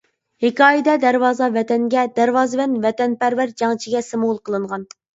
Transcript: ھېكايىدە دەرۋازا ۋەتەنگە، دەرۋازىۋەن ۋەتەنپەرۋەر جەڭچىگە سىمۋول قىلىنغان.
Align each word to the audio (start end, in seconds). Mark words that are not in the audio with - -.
ھېكايىدە 0.45 0.95
دەرۋازا 1.03 1.51
ۋەتەنگە، 1.59 2.07
دەرۋازىۋەن 2.17 2.75
ۋەتەنپەرۋەر 2.89 3.57
جەڭچىگە 3.63 4.07
سىمۋول 4.13 4.45
قىلىنغان. 4.49 4.93